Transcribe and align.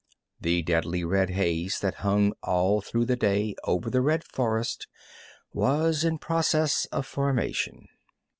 The 0.39 0.63
deadly 0.63 1.03
red 1.03 1.29
haze 1.29 1.77
that 1.81 1.93
hung 2.01 2.33
all 2.41 2.81
through 2.81 3.05
the 3.05 3.15
day 3.15 3.53
over 3.65 3.87
the 3.91 4.01
red 4.01 4.23
forest 4.23 4.87
was 5.53 6.03
in 6.03 6.17
process 6.17 6.85
of 6.87 7.05
formation. 7.05 7.87